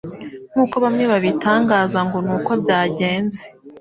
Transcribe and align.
Nkuko 0.53 0.75
bamwe 0.83 1.03
babitangaza 1.11 1.99
ngo 2.07 2.17
nuko 2.25 2.51
byagenze 2.61 3.41